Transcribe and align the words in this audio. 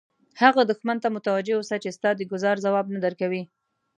هغه 0.41 0.61
دښمن 0.69 0.97
ته 1.03 1.07
متوجه 1.15 1.53
اوسه 1.57 1.75
چې 1.83 1.89
ستا 1.97 2.09
د 2.15 2.21
ګوزار 2.31 2.55
ځواب 2.65 2.85
نه 2.93 2.99
درکوي. 3.05 3.43